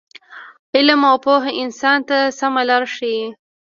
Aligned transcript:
علم 0.75 1.01
او 1.09 1.17
پوهه 1.23 1.51
انسان 1.63 1.99
ته 2.07 2.17
سمه 2.39 2.61
لاره 2.69 2.87
ښیي. 2.95 3.23